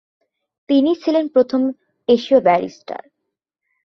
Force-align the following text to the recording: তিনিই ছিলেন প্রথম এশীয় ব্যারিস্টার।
তিনিই 0.69 0.95
ছিলেন 0.95 1.25
প্রথম 1.27 1.61
এশীয় 2.09 2.39
ব্যারিস্টার। 2.39 3.01